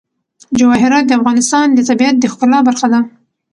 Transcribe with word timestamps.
جواهرات 0.59 1.05
د 1.07 1.11
افغانستان 1.19 1.67
د 1.73 1.79
طبیعت 1.89 2.15
د 2.19 2.25
ښکلا 2.31 2.59
برخه 2.67 2.87
ده. 2.93 2.99